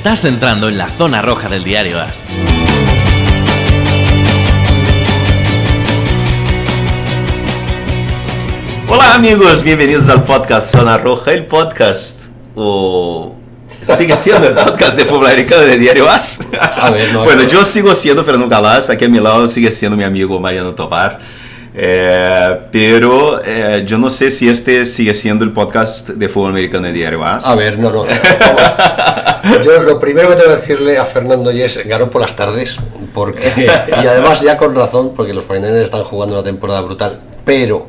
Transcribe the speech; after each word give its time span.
Estás 0.00 0.24
entrando 0.24 0.66
en 0.70 0.78
la 0.78 0.88
zona 0.88 1.20
roja 1.20 1.46
del 1.46 1.62
diario 1.62 2.00
AS. 2.00 2.24
Hola 8.88 9.14
amigos, 9.14 9.62
bienvenidos 9.62 10.08
al 10.08 10.24
podcast 10.24 10.72
Zona 10.72 10.96
Roja, 10.96 11.32
el 11.32 11.44
podcast 11.44 12.30
o 12.56 13.34
sigue 13.82 14.16
siendo 14.16 14.48
el 14.48 14.54
podcast 14.54 14.96
de 14.96 15.04
fútbol 15.04 15.26
americano 15.26 15.64
de 15.64 15.76
Diario 15.76 16.08
AS. 16.08 16.48
A 16.58 16.88
ver, 16.88 17.12
no, 17.12 17.22
bueno, 17.24 17.42
no. 17.42 17.48
yo 17.48 17.62
sigo 17.62 17.94
siendo 17.94 18.24
Fernando 18.24 18.48
Galás, 18.48 18.88
aquí 18.88 19.04
a 19.04 19.08
mi 19.10 19.20
lado 19.20 19.46
sigue 19.48 19.70
siendo 19.70 19.98
mi 19.98 20.04
amigo 20.04 20.40
Mariano 20.40 20.74
Tobar. 20.74 21.20
Eh, 21.74 22.60
pero 22.72 23.40
eh, 23.44 23.84
yo 23.86 23.96
no 23.98 24.10
sé 24.10 24.30
si 24.30 24.48
este 24.48 24.84
sigue 24.84 25.14
siendo 25.14 25.44
el 25.44 25.52
podcast 25.52 26.08
de 26.10 26.28
fútbol 26.28 26.50
americano 26.50 26.88
de 26.88 26.92
Diario 26.92 27.24
AS. 27.24 27.46
A 27.46 27.54
ver, 27.54 27.78
no, 27.78 27.90
no. 27.92 28.04
Yo 29.64 29.82
lo 29.82 29.98
primero 29.98 30.28
que 30.28 30.34
tengo 30.36 30.50
que 30.50 30.56
decirle 30.56 30.98
a 30.98 31.04
Fernando 31.04 31.50
es 31.50 31.86
ganó 31.86 32.10
por 32.10 32.20
las 32.20 32.36
tardes, 32.36 32.76
porque 33.14 33.52
y 33.56 34.06
además 34.06 34.40
ya 34.42 34.56
con 34.56 34.74
razón, 34.74 35.12
porque 35.14 35.32
los 35.32 35.44
Finales 35.44 35.84
están 35.84 36.04
jugando 36.04 36.34
una 36.36 36.44
temporada 36.44 36.82
brutal, 36.82 37.20
pero 37.44 37.86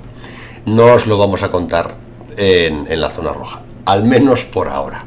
no 0.66 0.86
os 0.94 1.08
lo 1.08 1.18
vamos 1.18 1.44
a 1.44 1.50
contar 1.50 1.96
en, 2.38 2.86
en 2.90 3.02
la 3.02 3.10
zona 3.10 3.34
roja, 3.34 3.62
al 3.86 4.04
menos 4.04 4.46
por 4.46 4.70
ahora. 4.70 5.06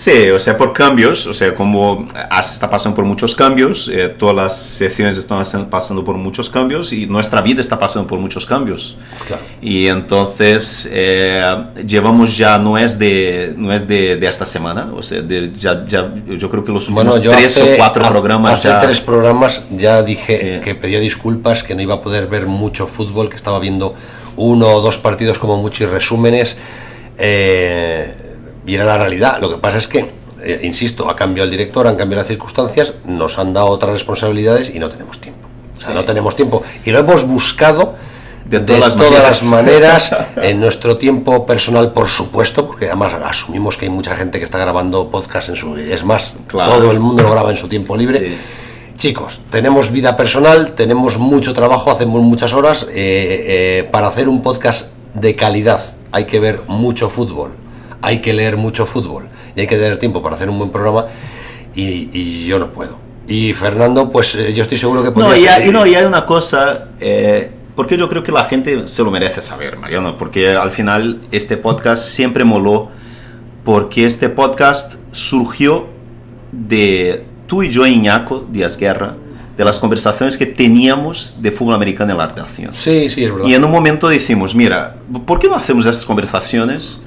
Sí, 0.00 0.30
o 0.30 0.38
sea, 0.38 0.56
por 0.56 0.72
cambios, 0.72 1.26
o 1.26 1.34
sea, 1.34 1.52
como 1.56 2.06
AS 2.30 2.52
está 2.54 2.70
pasando 2.70 2.94
por 2.94 3.04
muchos 3.04 3.34
cambios, 3.34 3.90
eh, 3.92 4.08
todas 4.16 4.36
las 4.36 4.56
secciones 4.56 5.18
están 5.18 5.42
pasando 5.68 6.04
por 6.04 6.14
muchos 6.16 6.48
cambios 6.48 6.92
y 6.92 7.06
nuestra 7.06 7.40
vida 7.42 7.60
está 7.60 7.80
pasando 7.80 8.06
por 8.06 8.20
muchos 8.20 8.46
cambios. 8.46 8.96
Claro. 9.26 9.42
Y 9.60 9.88
entonces 9.88 10.88
eh, 10.92 11.42
llevamos 11.84 12.36
ya, 12.38 12.58
no 12.58 12.78
es 12.78 12.96
de, 12.96 13.54
no 13.56 13.72
es 13.72 13.88
de, 13.88 14.14
de 14.14 14.26
esta 14.28 14.46
semana, 14.46 14.88
o 14.94 15.02
sea, 15.02 15.20
de- 15.20 15.50
ya, 15.58 15.84
ya, 15.84 16.12
yo 16.28 16.48
creo 16.48 16.62
que 16.62 16.70
los 16.70 16.88
últimos 16.88 17.04
Bueno, 17.16 17.20
yo 17.20 17.32
tres 17.32 17.56
hace, 17.56 17.74
o 17.74 17.76
cuatro 17.76 18.04
hace- 18.04 18.12
programas 18.12 18.58
hace 18.60 18.68
ya... 18.68 18.80
tres 18.80 19.00
programas 19.00 19.64
ya 19.76 20.04
dije 20.04 20.36
Sí. 20.36 20.60
que 20.64 20.76
pedía 20.76 21.00
disculpas, 21.00 21.64
que 21.64 21.74
no 21.74 21.82
iba 21.82 21.94
a 21.94 22.00
poder 22.02 22.28
ver 22.28 22.46
mucho 22.46 22.86
fútbol, 22.86 23.28
que 23.28 23.34
estaba 23.34 23.58
viendo 23.58 23.96
uno 24.36 24.68
o 24.68 24.80
dos 24.80 24.96
partidos 24.96 25.40
como 25.40 25.56
mucho 25.56 25.82
y 25.82 25.86
resúmenes. 25.88 26.56
eh, 27.18 28.14
y 28.68 28.74
era 28.74 28.84
la 28.84 28.98
realidad. 28.98 29.38
Lo 29.40 29.50
que 29.50 29.56
pasa 29.56 29.78
es 29.78 29.88
que, 29.88 30.10
eh, 30.42 30.60
insisto, 30.62 31.10
ha 31.10 31.16
cambiado 31.16 31.46
el 31.46 31.50
director, 31.50 31.86
han 31.88 31.96
cambiado 31.96 32.20
las 32.20 32.28
circunstancias, 32.28 32.94
nos 33.04 33.38
han 33.38 33.52
dado 33.52 33.66
otras 33.68 33.92
responsabilidades 33.92 34.72
y 34.74 34.78
no 34.78 34.88
tenemos 34.88 35.20
tiempo. 35.20 35.48
O 35.74 35.76
sea, 35.76 35.88
Sí. 35.88 35.94
no 35.94 36.04
tenemos 36.04 36.36
tiempo. 36.36 36.62
Y 36.84 36.90
lo 36.90 36.98
hemos 37.00 37.24
buscado 37.26 37.94
De 38.44 38.60
de, 38.60 38.64
todas 38.78 38.96
las 38.96 39.12
las 39.22 39.44
maneras, 39.44 40.10
en 40.42 40.58
nuestro 40.60 40.96
tiempo 40.96 41.44
personal, 41.44 41.92
por 41.92 42.08
supuesto, 42.08 42.66
porque 42.66 42.86
además 42.86 43.12
asumimos 43.24 43.76
que 43.76 43.84
hay 43.86 43.90
mucha 43.90 44.16
gente 44.16 44.38
que 44.38 44.44
está 44.44 44.58
grabando 44.58 45.10
podcast 45.10 45.50
en 45.50 45.56
su... 45.56 45.76
Es 45.76 46.04
más, 46.04 46.34
Claro. 46.46 46.72
todo 46.72 46.90
el 46.90 46.98
mundo 47.00 47.22
lo 47.24 47.30
graba 47.30 47.50
en 47.50 47.56
su 47.56 47.68
tiempo 47.68 47.96
libre. 47.96 48.18
Sí. 48.30 48.36
Chicos, 48.96 49.40
tenemos 49.50 49.92
vida 49.92 50.16
personal, 50.16 50.72
tenemos 50.74 51.18
mucho 51.18 51.52
trabajo, 51.54 51.90
hacemos 51.90 52.20
muchas 52.22 52.52
horas. 52.52 52.84
eh, 52.90 52.94
eh, 52.94 53.88
para 53.92 54.08
hacer 54.08 54.28
un 54.28 54.42
podcast 54.42 54.92
de 55.14 55.36
calidad 55.36 55.80
hay 56.10 56.24
que 56.24 56.40
ver 56.40 56.62
mucho 56.68 57.08
fútbol, 57.10 57.52
hay 58.02 58.20
que 58.20 58.32
leer 58.32 58.56
mucho 58.56 58.86
fútbol 58.86 59.28
y 59.54 59.60
hay 59.60 59.66
que 59.66 59.76
tener 59.76 59.98
tiempo 59.98 60.22
para 60.22 60.36
hacer 60.36 60.48
un 60.48 60.58
buen 60.58 60.70
programa 60.70 61.06
y, 61.74 62.10
y 62.12 62.46
yo 62.46 62.58
no 62.58 62.70
puedo. 62.70 63.08
Y 63.28 63.52
Fernando, 63.52 64.10
pues 64.10 64.34
eh, 64.34 64.54
yo 64.54 64.62
estoy 64.62 64.78
seguro 64.78 65.02
que 65.02 65.08
No, 65.08 65.14
podría 65.14 65.60
y 65.60 65.64
hay, 65.64 65.70
no, 65.70 65.86
y 65.86 65.94
hay 65.94 66.06
una 66.06 66.24
cosa, 66.24 66.88
eh, 66.98 67.50
porque 67.76 67.98
yo 67.98 68.08
creo 68.08 68.24
que 68.24 68.32
la 68.32 68.44
gente 68.44 68.88
se 68.88 69.04
lo 69.04 69.10
merece 69.10 69.42
saber, 69.42 69.76
Mariano, 69.76 70.16
porque 70.16 70.56
al 70.56 70.70
final 70.70 71.20
este 71.30 71.58
podcast 71.58 72.02
siempre 72.02 72.44
moló, 72.44 72.88
porque 73.64 74.06
este 74.06 74.30
podcast 74.30 74.94
surgió 75.12 75.88
de 76.52 77.26
tú 77.46 77.62
y 77.62 77.68
yo, 77.68 77.86
Iñaco 77.86 78.46
Díaz 78.50 78.78
Guerra, 78.78 79.16
de 79.58 79.64
las 79.64 79.78
conversaciones 79.78 80.38
que 80.38 80.46
teníamos 80.46 81.36
de 81.42 81.52
fútbol 81.52 81.74
americano 81.74 82.12
en 82.12 82.18
la 82.18 82.28
redacción. 82.28 82.72
Sí, 82.72 83.10
sí, 83.10 83.24
es 83.24 83.32
verdad. 83.32 83.46
Y 83.46 83.54
en 83.54 83.62
un 83.62 83.70
momento 83.70 84.08
decimos, 84.08 84.54
mira, 84.54 84.96
¿por 85.26 85.38
qué 85.38 85.48
no 85.48 85.56
hacemos 85.56 85.84
estas 85.84 86.06
conversaciones 86.06 87.02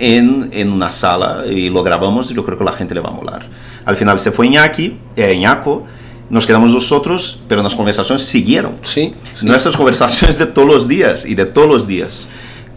en, 0.00 0.48
en 0.52 0.72
una 0.72 0.90
sala 0.90 1.44
y 1.48 1.68
lo 1.68 1.82
grabamos 1.82 2.30
y 2.30 2.34
yo 2.34 2.44
creo 2.44 2.58
que 2.58 2.64
la 2.64 2.72
gente 2.72 2.94
le 2.94 3.00
va 3.00 3.10
a 3.10 3.12
molar? 3.12 3.46
Al 3.84 3.96
final 3.96 4.18
se 4.18 4.32
fue 4.32 4.46
Iñaki, 4.46 4.96
eh, 5.16 5.32
Iñaco, 5.34 5.84
nos 6.30 6.46
quedamos 6.46 6.72
nosotros, 6.72 7.40
pero 7.48 7.62
las 7.62 7.74
conversaciones 7.74 8.22
siguieron. 8.24 8.76
Sí, 8.82 9.14
sí. 9.38 9.46
Nuestras 9.46 9.76
conversaciones 9.76 10.38
de 10.38 10.46
todos 10.46 10.68
los 10.68 10.86
días 10.88 11.26
y 11.26 11.34
de 11.34 11.44
todos 11.44 11.68
los 11.68 11.86
días. 11.86 12.28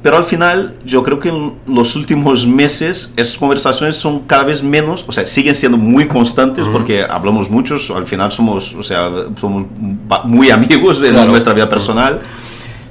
Pero 0.02 0.18
al 0.18 0.26
final, 0.26 0.76
yo 0.84 1.02
creo 1.02 1.18
que 1.22 1.30
en 1.30 1.54
los 1.66 1.96
últimos 1.96 2.46
meses 2.46 3.14
esas 3.16 3.38
conversaciones 3.38 3.96
son 3.96 4.20
cada 4.22 4.44
vez 4.44 4.62
menos, 4.62 5.06
o 5.08 5.14
sea, 5.14 5.26
siguen 5.26 5.56
siendo 5.56 5.78
muy 5.78 6.10
constantes 6.10 6.68
porque 6.68 7.04
hablamos 7.04 7.50
muchos, 7.50 7.90
al 7.90 8.06
final 8.06 8.30
somos, 8.30 8.74
o 8.76 8.84
sea, 8.84 9.10
somos 9.40 9.66
muy 10.26 10.50
amigos 10.50 11.02
en 11.04 11.12
Claro. 11.12 11.32
nuestra 11.32 11.54
vida 11.54 11.70
personal, 11.70 12.20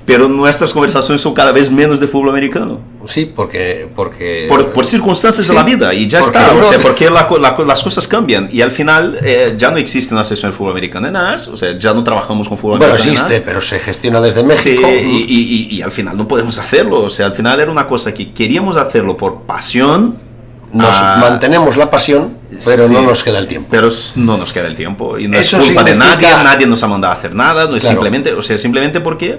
pero 0.05 0.29
nuestras 0.29 0.73
conversaciones 0.73 1.21
son 1.21 1.33
cada 1.33 1.53
vez 1.53 1.71
menos 1.71 2.01
de 2.01 2.09
fútbol 2.09 2.31
americano. 2.31 2.81
Sí, 3.07 3.25
porque... 3.35 3.89
porque 3.95 4.47
Por, 4.49 4.71
por 4.71 4.85
circunstancias 4.85 5.47
de 5.47 5.53
Sí, 5.53 5.57
la 5.57 5.63
vida 5.65 5.95
y 5.95 6.07
ya 6.09 6.21
está, 6.21 6.53
o 6.53 6.65
sea, 6.65 6.79
porque 6.81 7.09
la 7.11 7.29
la 7.41 7.57
las 7.65 7.83
cosas 7.83 8.07
cambian 8.09 8.49
y 8.53 8.63
al 8.63 8.73
final 8.73 9.19
eh, 9.23 9.55
ya 9.57 9.71
no 9.71 9.77
existe 9.77 10.13
una 10.15 10.25
sesión 10.25 10.51
de 10.53 10.57
fútbol 10.59 10.73
americano 10.73 11.07
en 11.09 11.17
AS, 11.17 11.49
o 11.49 11.57
sea, 11.57 11.79
ya 11.79 11.93
no 11.95 12.03
trabajamos 12.05 12.49
con 12.49 12.59
fútbol 12.59 12.79
Bueno, 12.79 12.95
americano 12.95 13.19
en 13.19 13.25
existe, 13.27 13.45
pero 13.45 13.61
se 13.61 13.79
gestiona 13.79 14.21
desde 14.21 14.41
Sí, 14.41 14.47
México. 14.47 14.89
y, 14.89 14.95
y- 15.29 15.69
y- 15.71 15.77
y 15.77 15.83
al 15.83 15.93
final 15.93 16.17
no 16.17 16.27
podemos 16.29 16.59
hacerlo. 16.59 17.03
O 17.03 17.11
sea, 17.11 17.27
al 17.27 17.35
final 17.35 17.61
era 17.61 17.71
una 17.71 17.87
cosa 17.87 18.13
que 18.13 18.33
queríamos 18.33 18.77
hacerlo 18.77 19.17
por 19.17 19.43
pasión. 19.43 20.17
Nos 20.73 20.89
ah, 20.91 21.19
mantenemos 21.21 21.77
la 21.77 21.91
pasión, 21.91 22.35
pero 22.65 22.87
sí, 22.89 22.93
no 22.95 23.03
nos 23.03 23.23
queda 23.23 23.39
el 23.39 23.47
tiempo. 23.47 23.69
Pero 23.71 23.89
no 24.17 24.39
nos 24.39 24.55
queda 24.55 24.67
el 24.69 24.75
tiempo. 24.75 25.19
Y 25.19 25.29
no 25.29 25.37
Eso 25.39 25.59
es 25.59 25.67
culpa 25.67 25.83
de 25.85 25.95
nadie, 25.95 26.29
nadie 26.43 26.67
nos 26.67 26.83
ha 26.83 26.89
mandado 26.89 27.13
a 27.13 27.17
hacer 27.17 27.35
nada. 27.35 27.67
No 27.67 27.77
es 27.77 27.83
Claro. 27.83 27.97
simplemente, 27.97 28.33
o 28.33 28.41
sea, 28.41 28.57
simplemente 28.57 29.01
porque 29.01 29.39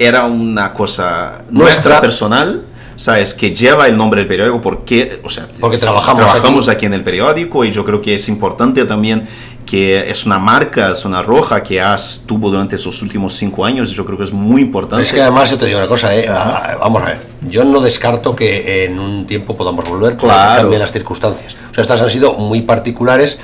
era 0.00 0.24
una 0.24 0.72
cosa 0.72 1.42
nuestra, 1.50 1.50
Nuestra. 1.50 2.00
personal. 2.00 2.64
¿Sabes? 2.96 3.32
Que 3.32 3.54
lleva 3.54 3.86
el 3.86 3.96
nombre 3.96 4.20
del 4.20 4.28
periódico 4.28 4.60
porque, 4.60 5.20
o 5.24 5.28
sea, 5.30 5.46
Porque 5.58 5.78
trabajamos 5.78 6.20
trabajamos 6.26 6.68
aquí. 6.68 6.84
en 6.84 6.92
el 6.92 7.02
periódico 7.02 7.64
y 7.64 7.72
yo 7.72 7.82
creo 7.82 8.02
que 8.02 8.14
es 8.14 8.28
importante 8.28 8.84
también 8.84 9.26
que 9.64 10.10
es 10.10 10.26
una 10.26 10.38
marca, 10.38 10.90
es 10.92 11.06
una 11.06 11.22
roja 11.22 11.62
que 11.62 11.80
has 11.80 12.24
tuvo 12.26 12.50
durante 12.50 12.76
esos 12.76 13.00
últimos 13.00 13.32
cinco 13.34 13.64
años. 13.64 13.90
Yo 13.92 14.04
creo 14.04 14.18
que 14.18 14.24
es 14.24 14.34
muy 14.34 14.60
importante. 14.60 15.02
Es 15.02 15.12
que 15.14 15.22
además 15.22 15.50
yo 15.50 15.56
te 15.56 15.64
digo 15.64 15.78
una 15.78 15.88
cosa, 15.88 16.14
¿eh? 16.14 16.26
Ah, 16.28 16.76
vamos 16.78 17.02
a 17.02 17.06
ver, 17.06 17.20
yo 17.48 17.64
no 17.64 17.80
descarto 17.80 18.36
que 18.36 18.84
en 18.84 18.98
un 18.98 19.26
tiempo 19.26 19.56
podamos 19.56 19.88
volver 19.88 20.18
Claro. 20.18 20.60
cambian 20.62 20.82
las 20.82 20.92
circunstancias. 20.92 21.56
O 21.70 21.74
sea, 21.74 21.80
estas 21.80 22.02
han 22.02 22.10
sido 22.10 22.34
muy 22.34 22.60
particulares 22.60 23.38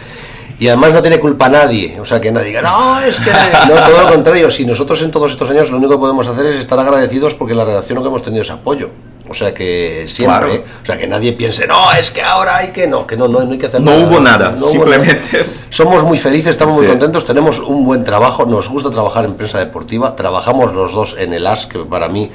y 0.59 0.69
además 0.69 0.93
no 0.93 1.03
tiene 1.03 1.19
culpa 1.21 1.49
nadie. 1.49 1.99
O 2.01 2.05
sea, 2.05 2.21
que 2.21 2.31
nadie 2.33 2.49
diga, 2.49 2.63
no, 2.63 3.01
es 3.01 3.21
que... 3.21 3.31
No, 3.31 3.75
todo 3.85 4.03
lo 4.03 4.13
contrario, 4.13 4.51
si 4.51 4.65
nosotros 4.67 5.03
en 5.03 5.11
todos 5.11 5.31
estos 5.33 5.51
años 5.51 5.71
lo 5.71 5.77
único 5.77 5.93
que 5.93 5.99
podemos 5.99 6.27
hacer 6.27 6.47
es 6.47 6.57
estar 6.57 6.79
agradecidos 6.79 7.35
porque 7.35 7.55
la 7.55 7.65
redacción 7.65 7.97
lo 7.97 8.03
que 8.03 8.09
hemos 8.09 8.23
tenido 8.23 8.43
es 8.43 8.51
apoyo. 8.51 8.91
O 9.29 9.35
sea 9.35 9.53
que 9.53 10.05
siempre, 10.09 10.39
Claro. 10.39 10.55
¿eh? 10.55 10.65
o 10.83 10.87
sea 10.87 10.97
que 10.97 11.09
nadie 11.09 11.33
piense, 11.33 11.67
no, 11.67 11.93
es 11.93 12.13
que 12.13 12.23
ahora 12.23 12.59
hay 12.59 12.69
que, 12.69 12.87
no, 12.87 13.09
que 13.09 13.17
no, 13.17 13.27
no, 13.27 13.43
no 13.45 13.51
hay 13.53 13.59
que 13.59 13.67
hacer 13.67 13.81
No 13.81 13.91
nada. 13.91 14.07
hubo 14.07 14.21
nada, 14.21 14.51
No 14.53 14.59
hubo 14.59 14.69
simplemente- 14.71 15.19
nada. 15.33 15.45
Somos 15.69 16.05
muy 16.05 16.17
felices, 16.17 16.51
estamos 16.53 16.75
Sí. 16.75 16.83
muy 16.83 16.91
contentos, 16.91 17.25
tenemos 17.25 17.59
un 17.59 17.85
buen 17.85 18.05
trabajo, 18.05 18.47
nos 18.47 18.69
gusta 18.69 18.89
trabajar 18.91 19.25
en 19.25 19.35
prensa 19.35 19.59
deportiva, 19.59 20.15
trabajamos 20.15 20.73
los 20.73 20.93
dos 20.95 21.17
en 21.19 21.33
el 21.33 21.45
AS, 21.45 21.67
que 21.67 21.81
para 21.81 22.07
mí 22.07 22.31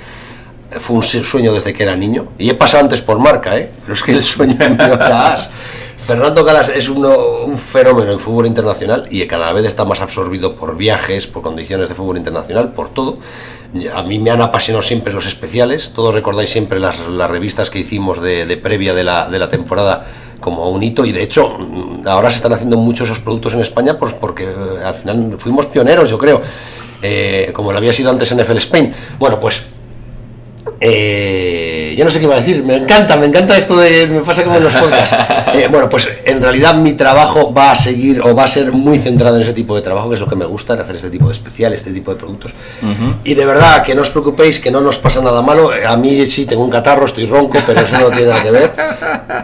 fue 0.82 0.98
un 0.98 1.04
sueño 1.04 1.54
desde 1.54 1.74
que 1.74 1.84
era 1.84 1.96
niño, 1.96 2.28
y 2.38 2.50
he 2.50 2.56
pasado 2.56 2.84
antes 2.84 3.00
por 3.00 3.20
marca, 3.20 3.56
¿eh? 3.58 3.72
pero 3.84 3.94
es 3.94 4.04
que 4.04 4.12
el 4.12 4.24
sueño 4.24 4.56
mío 4.60 4.94
era 4.94 5.34
AS. 5.36 5.50
Fernando 6.12 6.44
Calas 6.44 6.68
es 6.68 6.90
un 6.90 7.58
fenómeno 7.58 8.12
en 8.12 8.20
fútbol 8.20 8.46
internacional 8.46 9.08
y 9.10 9.26
cada 9.28 9.54
vez 9.54 9.66
está 9.66 9.86
más 9.86 10.02
absorbido 10.02 10.58
por 10.58 10.76
viajes, 10.76 11.26
por 11.26 11.42
condiciones 11.42 11.88
de 11.88 11.96
fútbol 11.96 12.18
internacional, 12.18 12.74
por 12.74 12.90
todo. 12.90 13.20
A 13.96 14.04
mí 14.04 14.20
me 14.20 14.30
han 14.30 14.42
apasionado 14.42 14.82
siempre 14.82 15.14
los 15.14 15.26
especiales, 15.26 15.94
todos 15.96 16.14
recordáis 16.14 16.50
siempre 16.50 16.82
las, 16.82 17.00
revistas 17.30 17.70
que 17.70 17.80
hicimos 17.80 18.22
de, 18.22 18.60
previa 18.62 18.94
de 18.94 19.06
la, 19.06 19.30
de 19.30 19.40
la 19.40 19.48
temporada 19.48 20.06
como 20.42 20.70
un 20.70 20.84
hito. 20.84 21.06
Y 21.06 21.14
de 21.14 21.24
hecho 21.24 21.48
mm, 21.58 22.06
ahora 22.06 22.30
se 22.30 22.36
están 22.36 22.52
haciendo 22.52 22.76
muchos 22.76 23.08
esos 23.08 23.22
productos 23.22 23.54
en 23.54 23.62
España 23.62 23.98
pues 23.98 24.14
porque 24.14 24.44
eh, 24.44 24.84
al 24.84 24.96
final 24.96 25.36
fuimos 25.38 25.68
pioneros 25.68 26.10
yo 26.10 26.18
creo 26.18 26.42
eh, 27.02 27.52
como 27.54 27.72
lo 27.72 27.78
había 27.78 27.94
sido 27.94 28.12
antes 28.12 28.30
en 28.34 28.42
FL 28.42 28.58
Spain. 28.58 28.94
Bueno 29.18 29.40
pues 29.40 29.64
eh, 30.82 31.51
ya 31.96 32.04
no 32.04 32.10
sé 32.10 32.20
qué 32.20 32.26
iba 32.26 32.36
a 32.36 32.40
decir, 32.40 32.64
me 32.64 32.76
encanta, 32.78 33.16
me 33.18 33.26
encanta 33.26 33.58
esto 33.58 33.78
de, 33.78 34.08
me 34.08 34.22
pasa 34.22 34.44
como 34.44 34.58
en 34.58 34.64
los 34.64 34.74
podcasts. 34.74 35.16
Eh, 35.54 35.68
bueno, 35.70 35.90
pues 35.90 36.08
en 36.24 36.42
realidad 36.42 36.76
mi 36.76 36.94
trabajo 36.94 37.54
va 37.54 37.72
a 37.72 37.76
seguir 37.76 38.22
o 38.22 38.34
va 38.34 38.46
a 38.46 38.48
ser 38.48 38.72
muy 38.72 38.98
centrado 39.00 39.36
en 39.36 39.42
ese 39.42 39.52
tipo 39.52 39.76
de 39.76 39.82
trabajo, 39.82 40.08
que 40.08 40.16
es 40.16 40.22
lo 40.22 40.28
que 40.28 40.38
me 40.38 40.46
gusta, 40.46 40.76
en 40.76 40.80
hacer 40.80 40.96
este 40.96 41.10
tipo 41.10 41.26
de 41.28 41.34
especial, 41.34 41.74
este 41.74 41.92
tipo 41.92 42.12
de 42.12 42.18
productos. 42.18 42.54
Y 43.26 43.34
de 43.34 43.46
verdad, 43.46 43.84
que 43.84 43.94
no 43.94 44.02
os 44.02 44.10
preocupéis, 44.12 44.62
que 44.62 44.72
no 44.72 44.80
nos 44.80 44.98
pasa 44.98 45.22
nada 45.22 45.42
malo. 45.42 45.72
A 45.86 45.98
mí 45.98 46.26
sí 46.28 46.46
tengo 46.46 46.64
un 46.64 46.70
catarro, 46.70 47.06
estoy 47.06 47.26
ronco, 47.26 47.58
pero 47.68 47.82
eso 47.82 47.98
no 48.00 48.08
tiene 48.12 48.28
nada 48.28 48.44
que 48.44 48.52
ver. 48.52 48.72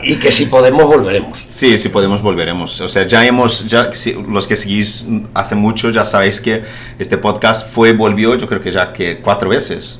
Y 0.04 0.16
que 0.16 0.32
si 0.32 0.46
podemos, 0.46 0.86
volveremos. 0.86 1.46
Sí, 1.50 1.78
sí 1.78 1.90
podemos, 1.90 2.22
volveremos. 2.22 2.80
O 2.80 2.88
sea, 2.88 3.06
ya 3.06 3.26
hemos, 3.26 3.68
ya, 3.68 3.90
si- 3.94 4.14
los 4.30 4.48
que 4.48 4.56
seguís 4.56 5.08
hace 5.34 5.56
mucho 5.56 5.90
ya 5.90 6.06
sabéis 6.06 6.40
que 6.40 6.64
este 7.00 7.18
podcast 7.18 7.70
fue, 7.70 7.92
volvió, 7.92 8.36
yo 8.36 8.48
creo 8.48 8.62
que 8.62 8.72
ya 8.72 8.94
que 8.94 9.20
cuatro 9.20 9.50
veces. 9.50 10.00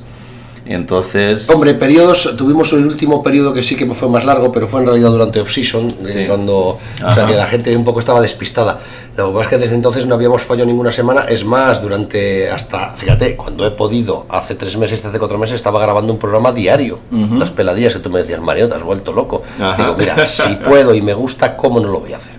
Entonces... 0.68 1.48
Hombre, 1.48 1.72
periodos, 1.74 2.34
tuvimos 2.36 2.72
el 2.74 2.86
último 2.86 3.22
periodo 3.22 3.54
que 3.54 3.62
sí 3.62 3.74
que 3.74 3.86
fue 3.86 4.08
más 4.08 4.24
largo, 4.24 4.52
pero 4.52 4.68
fue 4.68 4.80
en 4.80 4.86
realidad 4.86 5.10
durante 5.10 5.40
off-season, 5.40 5.96
Sí. 6.02 6.26
cuando 6.26 6.78
o 7.06 7.12
sea, 7.14 7.24
que 7.26 7.34
la 7.34 7.46
gente 7.46 7.74
un 7.74 7.84
poco 7.84 8.00
estaba 8.00 8.20
despistada. 8.20 8.78
Lo 9.16 9.28
que 9.28 9.32
pasa 9.32 9.44
es 9.44 9.48
que 9.48 9.58
desde 9.58 9.74
entonces 9.74 10.06
no 10.06 10.14
habíamos 10.14 10.42
fallado 10.42 10.66
ninguna 10.66 10.92
semana, 10.92 11.22
es 11.28 11.44
más, 11.44 11.80
durante 11.80 12.50
hasta, 12.50 12.90
fíjate, 12.94 13.34
cuando 13.34 13.66
he 13.66 13.70
podido, 13.70 14.26
hace 14.28 14.54
tres 14.54 14.76
meses, 14.76 15.02
hace 15.04 15.18
cuatro 15.18 15.38
meses, 15.38 15.56
estaba 15.56 15.80
grabando 15.80 16.12
un 16.12 16.18
programa 16.18 16.52
diario, 16.52 17.00
las 17.10 17.50
peladillas 17.50 17.94
que 17.94 18.00
tú 18.00 18.10
me 18.10 18.18
decías, 18.20 18.40
Mario, 18.40 18.68
te 18.68 18.74
has 18.74 18.82
vuelto 18.82 19.12
loco. 19.12 19.42
Ajá. 19.58 19.74
Digo, 19.82 19.96
mira, 19.98 20.26
si 20.26 20.54
puedo 20.64 20.94
y 20.94 21.00
me 21.00 21.14
gusta, 21.14 21.56
¿cómo 21.56 21.80
no 21.80 21.88
lo 21.88 22.00
voy 22.00 22.12
a 22.12 22.16
hacer? 22.18 22.32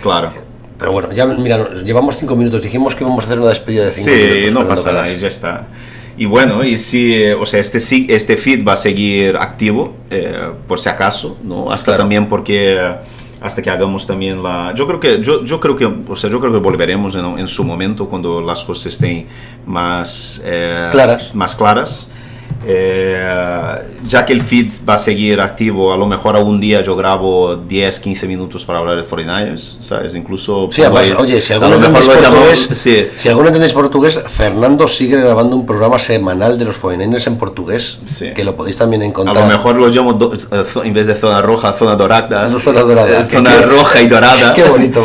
Claro. 0.00 0.30
Pero 0.78 0.92
bueno, 0.92 1.12
ya 1.12 1.26
mira, 1.26 1.70
llevamos 1.84 2.16
cinco 2.16 2.36
minutos, 2.36 2.62
dijimos 2.62 2.94
que 2.94 3.02
íbamos 3.04 3.24
a 3.24 3.26
hacer 3.26 3.38
una 3.40 3.48
despedida 3.48 3.84
de 3.84 3.90
cinco 3.90 4.10
Sí, 4.10 4.16
minutos. 4.16 4.32
no 4.34 4.44
Fernando 4.60 4.68
pasa 4.68 4.92
nada, 4.92 5.12
ya 5.12 5.28
está. 5.28 5.66
Y 6.16 6.26
bueno, 6.26 6.62
y 6.64 6.78
si, 6.78 7.12
eh, 7.14 7.34
o 7.34 7.44
sea, 7.44 7.60
este, 7.60 7.78
este 8.14 8.36
feed 8.36 8.64
va 8.66 8.74
a 8.74 8.76
seguir 8.76 9.36
activo, 9.36 9.94
eh, 10.10 10.38
por 10.68 10.78
si 10.78 10.88
acaso, 10.88 11.38
¿no? 11.42 11.72
Hasta 11.72 11.86
Claro. 11.86 12.02
también 12.02 12.28
porque, 12.28 12.74
eh, 12.74 12.94
hasta 13.40 13.60
que 13.60 13.68
hagamos 13.68 14.06
también 14.06 14.42
la... 14.42 14.72
Yo 14.76 14.86
creo 14.86 15.00
que, 15.00 15.20
yo, 15.20 15.44
yo 15.44 15.58
creo 15.60 15.76
que, 15.76 15.84
o 15.84 16.16
sea, 16.16 16.30
yo 16.30 16.38
creo 16.40 16.52
que 16.52 16.60
volveremos 16.60 17.16
en, 17.16 17.38
en 17.38 17.48
su 17.48 17.64
momento 17.64 18.08
cuando 18.08 18.40
las 18.40 18.62
cosas 18.64 18.86
estén 18.94 19.26
más... 19.66 20.40
eh, 20.44 20.88
Claras. 20.92 21.34
Más 21.34 21.56
claras. 21.56 22.10
Eh, 22.66 23.78
ya 24.06 24.26
que 24.26 24.32
el 24.32 24.42
feed 24.42 24.72
va 24.88 24.94
a 24.94 24.98
seguir 24.98 25.40
activo, 25.40 25.92
a 25.92 25.96
lo 25.96 26.06
mejor 26.06 26.36
algún 26.36 26.60
día 26.60 26.82
yo 26.82 26.94
grabo 26.96 27.56
10, 27.56 28.00
15 28.00 28.26
minutos 28.28 28.64
para 28.64 28.78
hablar 28.78 28.96
de 28.96 29.04
49ers, 29.04 29.78
¿sabes? 29.80 30.14
Incluso... 30.14 30.68
Sí, 30.70 30.82
además, 30.82 31.08
ir- 31.08 31.16
oye, 31.18 31.40
si 31.40 31.52
a 31.52 31.56
alguno 31.56 31.76
entendéis 31.76 32.06
portugués, 32.08 32.68
sí. 32.74 33.06
si 33.16 33.28
alguno 33.28 33.48
entendéis 33.48 33.72
portugués, 33.72 34.20
Fernando 34.26 34.86
sigue 34.88 35.18
grabando 35.20 35.56
un 35.56 35.64
programa 35.66 35.98
semanal 35.98 36.58
de 36.58 36.64
los 36.66 36.80
49ers 36.80 37.26
en 37.28 37.36
portugués, 37.36 37.98
Sí. 38.04 38.32
que 38.34 38.44
lo 38.44 38.54
podéis 38.56 38.76
también 38.76 39.02
A 39.02 39.06
encontrar. 39.06 39.36
lo 39.36 39.46
mejor 39.46 39.76
lo 39.76 39.88
llamo 39.88 40.12
do- 40.12 40.32
eh, 40.34 40.64
en 40.84 40.92
vez 40.94 41.06
de 41.06 41.14
zona 41.14 41.40
roja, 41.40 41.72
zona 41.72 41.96
dorada. 41.96 42.50
Zona 42.58 42.80
dorada. 42.82 43.20
Eh, 43.20 43.24
Zona 43.24 43.50
Qué- 43.58 43.66
roja 43.66 44.02
y 44.02 44.06
dorada. 44.08 44.52
Qué 44.54 44.64
bonito, 44.64 45.04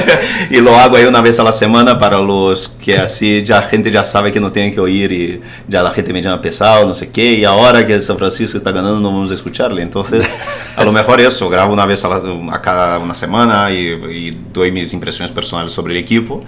y 0.50 0.56
lo 0.60 0.74
hago 0.76 0.96
ahí 0.96 1.04
una 1.04 1.20
vez 1.20 1.38
a 1.38 1.44
la 1.44 1.52
semana 1.52 1.98
para 1.98 2.18
los 2.18 2.68
que 2.68 2.96
así 2.98 3.44
ya 3.44 3.62
gente 3.62 3.90
ya 3.90 4.02
sabe 4.04 4.32
que 4.32 4.40
no 4.40 4.50
tienen 4.52 4.72
que 4.72 4.80
oír 4.80 5.12
y 5.12 5.40
ya 5.68 5.82
la 5.82 5.90
gente 5.90 6.12
me 6.12 6.20
llama 6.22 6.40
pesado, 6.40 6.86
no 6.86 6.94
sé 6.94 6.99
qué, 7.08 7.32
y 7.34 7.44
ahora 7.44 7.86
que 7.86 8.00
San 8.02 8.18
Francisco 8.18 8.56
está 8.58 8.70
ganando 8.70 9.00
no 9.00 9.10
vamos 9.10 9.30
a 9.30 9.34
escucharle. 9.34 9.82
Entonces, 9.82 10.36
a 10.76 10.84
lo 10.84 10.92
mejor 10.92 11.20
eso, 11.20 11.48
grabo 11.48 11.72
una 11.72 11.86
vez 11.86 12.04
a, 12.04 12.08
la- 12.08 12.54
a 12.54 12.60
cada 12.60 12.98
una 12.98 13.14
semana 13.14 13.72
y, 13.72 13.88
y 13.88 14.40
doy 14.52 14.70
mis 14.70 14.92
impresiones 14.92 15.32
personales 15.32 15.72
sobre 15.72 15.92
el 15.94 15.98
equipo, 15.98 16.42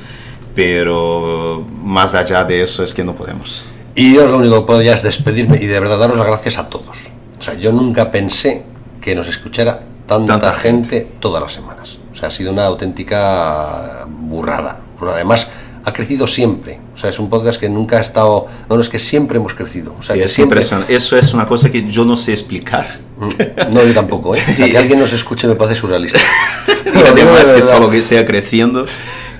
pero 0.54 1.66
más 1.82 2.14
allá 2.14 2.44
de 2.44 2.62
eso 2.62 2.84
es 2.84 2.92
que 2.94 3.04
no 3.04 3.14
podemos. 3.14 3.66
Y 3.94 4.14
yo 4.14 4.26
lo 4.26 4.38
único 4.38 4.60
que 4.60 4.66
puedo 4.66 4.82
ya 4.82 4.94
es 4.94 5.02
despedirme 5.02 5.58
y 5.60 5.66
de 5.66 5.80
verdad 5.80 5.98
daros 5.98 6.16
las 6.16 6.26
gracias 6.26 6.58
a 6.58 6.68
todos. 6.68 7.10
O 7.38 7.42
sea, 7.42 7.54
yo 7.54 7.72
nunca 7.72 8.10
pensé 8.10 8.64
que 9.00 9.14
nos 9.14 9.28
escuchara 9.28 9.82
tanta, 10.06 10.38
Tanta 10.38 10.52
gente, 10.54 11.10
todas 11.20 11.42
las 11.42 11.52
semanas. 11.52 11.98
O 12.10 12.14
sea, 12.14 12.28
ha 12.28 12.30
sido 12.30 12.52
una 12.52 12.66
auténtica 12.66 14.06
burrada. 14.08 14.80
burrada. 14.98 15.16
Además, 15.16 15.50
ha 15.84 15.92
crecido 15.92 16.26
siempre. 16.26 16.78
O 16.94 16.96
sea, 16.96 17.10
es 17.10 17.18
un 17.18 17.28
podcast 17.28 17.58
que 17.60 17.68
nunca 17.68 17.96
ha 17.98 18.00
estado... 18.00 18.46
No, 18.68 18.76
no, 18.76 18.80
es 18.82 18.88
que 18.88 18.98
siempre 18.98 19.38
hemos 19.38 19.54
crecido. 19.54 19.94
O 19.98 20.02
sea, 20.02 20.14
Sí, 20.14 20.20
que 20.20 20.26
es 20.26 20.32
siempre... 20.32 20.56
impresionante. 20.58 20.94
Eso 20.94 21.16
es 21.18 21.34
una 21.34 21.46
cosa 21.46 21.70
que 21.70 21.88
yo 21.88 22.04
no 22.04 22.16
sé 22.16 22.32
explicar. 22.32 23.00
Mm, 23.18 23.72
No, 23.74 23.84
yo 23.84 23.92
tampoco, 23.94 24.34
¿eh? 24.34 24.38
O 24.52 24.56
sea, 24.56 24.68
que 24.70 24.78
alguien 24.78 24.98
nos 24.98 25.12
escuche 25.12 25.46
me 25.48 25.54
parece 25.56 25.80
surrealista. 25.80 26.18
y 26.86 26.98
además 27.08 27.52
que 27.52 27.62
solo 27.62 27.90
que 27.90 28.02
sea 28.02 28.24
creciendo, 28.24 28.86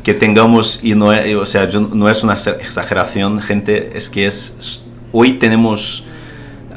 que 0.02 0.14
tengamos, 0.14 0.80
y 0.82 0.94
no 0.94 1.12
es, 1.12 1.34
o 1.36 1.46
sea, 1.46 1.68
yo- 1.68 1.80
no 1.92 2.08
es 2.10 2.22
una 2.24 2.34
exageración, 2.34 3.40
gente, 3.40 3.92
es 3.94 4.10
que 4.10 4.26
es, 4.26 4.82
hoy 5.12 5.38
tenemos 5.38 6.04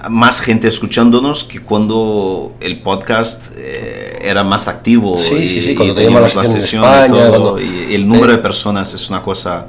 más 0.10 0.40
gente 0.42 0.68
escuchándonos 0.68 1.44
que 1.44 1.60
cuando 1.62 2.56
el 2.60 2.82
podcast 2.82 3.52
eh, 3.58 4.20
era 4.22 4.44
más 4.44 4.68
activo 4.68 5.18
Sí, 5.18 5.34
y, 5.36 5.50
sí, 5.50 5.62
sí, 5.62 5.76
cuando 5.76 5.96
teníamos 5.96 6.36
la 6.36 6.46
sesión 6.46 6.62
sesión 6.62 6.84
en 6.86 7.06
y 7.06 7.10
todo, 7.10 7.52
cuando- 7.54 7.62
y 7.62 7.94
el 7.96 8.08
número 8.08 8.32
Eh. 8.34 8.38
de 8.38 8.42
personas 8.42 8.94
es 8.94 9.10
una 9.10 9.22
cosa, 9.22 9.68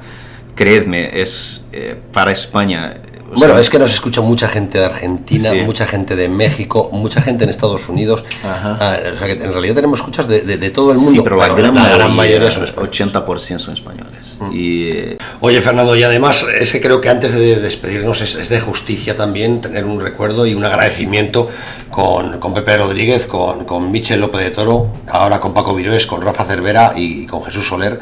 creedme, 0.55 1.21
es 1.21 1.69
eh, 1.73 1.97
para 2.13 2.33
España. 2.33 3.01
O 3.31 3.35
Bueno, 3.39 3.55
sea, 3.55 3.61
es 3.61 3.71
que 3.71 3.79
nos 3.79 3.93
escucha 3.93 4.21
mucha 4.21 4.49
gente 4.49 4.79
de 4.79 4.85
Argentina, 4.85 5.51
Sí. 5.51 5.61
mucha 5.63 5.87
gente 5.87 6.15
de 6.17 6.29
México, 6.29 6.91
mucha 6.93 7.21
gente 7.21 7.45
en 7.45 7.51
Estados 7.51 7.89
Unidos. 7.89 8.25
Ajá. 8.45 8.79
Ah, 8.81 8.97
o 9.15 9.19
sea, 9.19 9.27
que 9.27 9.43
en 9.43 9.53
realidad 9.53 9.75
tenemos 9.75 9.99
escuchas 10.01 10.29
de, 10.29 10.41
de- 10.43 10.59
de 10.59 10.71
todo 10.71 10.93
el 10.93 10.97
mundo. 10.99 11.11
Sí, 11.13 11.21
pero 11.23 11.37
la 11.37 11.49
gran, 11.49 11.75
mayoría, 11.75 12.09
mayoría 12.09 12.51
son 12.51 12.65
españoles. 12.65 13.01
80% 13.01 13.59
son 13.59 13.75
españoles. 13.75 14.39
Y 14.53 14.89
eh, 14.91 15.19
Oye, 15.41 15.61
Fernando, 15.61 15.97
y 15.97 16.03
además 16.03 16.47
es 16.61 16.73
que 16.73 16.81
creo 16.81 17.01
que 17.01 17.09
antes 17.09 17.33
de 17.33 17.57
despedirnos 17.61 18.21
es, 18.21 18.35
es 18.37 18.49
de 18.49 18.61
justicia 18.61 19.17
también 19.17 19.61
tener 19.61 19.85
un 19.85 20.01
recuerdo 20.01 20.47
y 20.47 20.55
un 20.55 20.65
agradecimiento 20.65 21.49
con, 21.91 22.39
con 22.39 22.55
Pepe 22.55 22.77
Rodríguez, 22.77 23.27
con, 23.27 23.65
con 23.65 23.91
Michel 23.91 24.21
López 24.21 24.41
de 24.43 24.51
Toro, 24.51 24.89
ahora 25.11 25.41
con 25.41 25.53
Paco 25.55 25.75
Virués, 25.75 26.07
con 26.07 26.23
Rafa 26.23 26.45
Cervera 26.45 26.93
y 26.97 27.27
con 27.27 27.43
Jesús 27.43 27.67
Soler, 27.67 28.01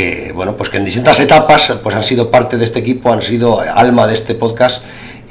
que 0.00 0.32
bueno, 0.32 0.56
pues 0.56 0.70
que 0.70 0.78
en 0.78 0.84
distintas 0.84 1.20
etapas 1.20 1.72
pues 1.82 1.94
han 1.94 2.02
sido 2.02 2.30
parte 2.30 2.56
de 2.56 2.64
este 2.64 2.78
equipo, 2.78 3.12
han 3.12 3.22
sido 3.22 3.60
alma 3.60 4.06
de 4.06 4.14
este 4.14 4.34
podcast. 4.34 4.82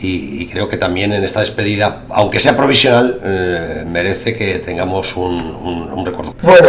Y, 0.02 0.42
y 0.44 0.48
creo 0.48 0.70
que 0.70 0.78
también 0.78 1.12
en 1.12 1.26
esta 1.26 1.42
despedida, 1.42 2.04
aunque 2.10 2.40
sea 2.40 2.56
provisional, 2.56 3.20
eh, 3.22 3.84
merece 3.86 4.34
que 4.34 4.60
tengamos 4.60 5.18
un, 5.18 5.34
un- 5.34 5.92
un 5.92 6.06
recuerdo. 6.06 6.34
Bueno, 6.42 6.68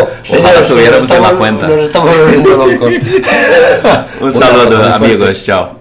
tuviéramos 0.66 1.08
en 1.12 1.22
la 1.22 1.30
cuenta. 1.34 1.68
nos 1.68 1.78
estamos 1.78 2.10
volviendo 2.18 2.56
locos. 2.66 2.92
un 4.20 4.32
saludo, 4.32 4.82
amigos. 4.94 5.44
Chao. 5.44 5.79